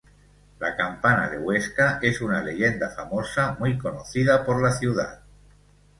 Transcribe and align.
La 0.57 0.75
Campana 0.75 1.29
de 1.29 1.37
Huesca 1.37 1.99
es 2.01 2.21
una 2.21 2.41
leyenda 2.41 2.89
famosa 2.89 3.55
muy 3.59 3.77
conocida 3.77 4.43
por 4.43 4.59
la 4.59 4.71
ciudad. 4.71 5.21